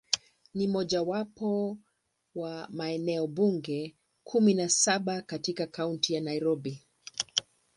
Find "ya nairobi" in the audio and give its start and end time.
6.13-6.83